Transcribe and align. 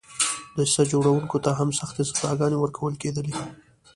دسیسه 0.55 0.83
جوړوونکو 0.91 1.37
ته 1.45 1.51
هم 1.59 1.69
سختې 1.79 2.03
سزاګانې 2.09 2.57
ورکول 2.59 2.93
کېدلې. 3.01 3.33